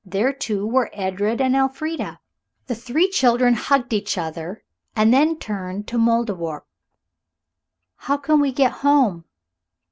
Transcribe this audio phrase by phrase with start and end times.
[0.03, 2.19] There, too, were Edred and Elfrida.
[2.65, 4.63] The three children hugged each other,
[4.95, 6.63] and then turned to the Mouldiwarp.
[7.97, 9.25] "How can we get home?"